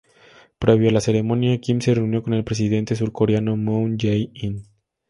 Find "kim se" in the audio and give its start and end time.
1.59-1.93